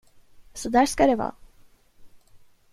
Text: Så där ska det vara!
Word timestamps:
Så 0.53 0.69
där 0.69 0.85
ska 0.85 1.07
det 1.07 1.15
vara! 1.15 1.35